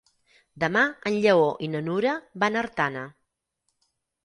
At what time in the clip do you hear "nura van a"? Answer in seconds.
1.89-2.65